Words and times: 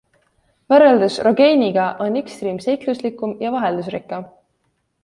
Võrreldes 0.73 1.17
rogainiga 1.27 1.85
on 2.07 2.17
Xdream 2.25 2.59
seikluslikum 2.69 3.39
ja 3.47 3.57
vaheldusrikkam. 3.59 4.29